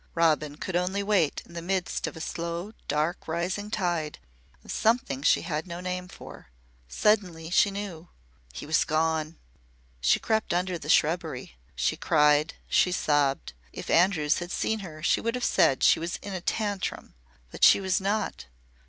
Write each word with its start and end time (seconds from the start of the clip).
Robin 0.15 0.55
could 0.57 0.75
only 0.75 1.03
wait 1.03 1.43
in 1.45 1.53
the 1.53 1.61
midst 1.61 2.07
of 2.07 2.17
a 2.17 2.21
slow 2.21 2.71
dark 2.87 3.27
rising 3.27 3.69
tide 3.69 4.17
of 4.65 4.71
something 4.71 5.21
she 5.21 5.43
had 5.43 5.67
no 5.67 5.79
name 5.79 6.07
for. 6.07 6.47
Suddenly 6.87 7.51
she 7.51 7.69
knew. 7.69 8.09
He 8.51 8.65
was 8.65 8.83
gone! 8.83 9.37
She 9.99 10.19
crept 10.19 10.55
under 10.55 10.79
the 10.79 10.89
shrubbery. 10.89 11.55
She 11.75 11.97
cried, 11.97 12.55
she 12.67 12.91
sobbed. 12.91 13.53
If 13.71 13.91
Andrews 13.91 14.39
had 14.39 14.49
seen 14.51 14.79
her 14.79 15.03
she 15.03 15.21
would 15.21 15.35
have 15.35 15.43
said 15.45 15.83
she 15.83 15.99
was 15.99 16.15
"in 16.23 16.33
a 16.33 16.41
tantrum." 16.41 17.13
But 17.51 17.63
she 17.63 17.79
was 17.79 18.01
not. 18.01 18.47